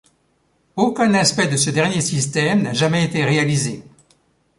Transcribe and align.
Aucun 0.77 1.13
aspect 1.13 1.45
de 1.47 1.57
ce 1.57 1.69
dernier 1.69 2.01
système 2.01 2.63
n'a 2.63 2.73
jamais 2.73 3.05
été 3.05 3.23
réalisé. 3.23 3.83